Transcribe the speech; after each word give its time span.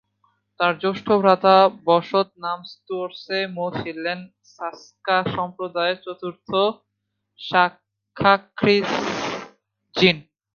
তার 0.59 0.73
জ্যৈষ্ঠ 0.81 1.07
ভ্রাতা 1.21 1.55
ব্সোদ-নাম্স-র্ত্সে-মো 1.85 3.65
ছিলেন 3.79 4.19
সা-স্ক্যা 4.53 5.17
ধর্মসম্প্রদায়ের 5.21 5.97
চতুর্থ 6.05 6.49
সা-স্ক্যা-খ্রি-'দ্জিন। 7.39 10.17